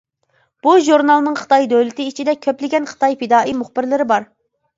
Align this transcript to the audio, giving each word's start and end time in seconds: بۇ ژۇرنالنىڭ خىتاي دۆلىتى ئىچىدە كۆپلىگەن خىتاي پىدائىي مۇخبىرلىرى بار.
بۇ 0.67 0.71
ژۇرنالنىڭ 0.87 1.35
خىتاي 1.41 1.67
دۆلىتى 1.73 2.07
ئىچىدە 2.13 2.35
كۆپلىگەن 2.47 2.89
خىتاي 2.93 3.15
پىدائىي 3.21 3.57
مۇخبىرلىرى 3.61 4.11
بار. 4.15 4.29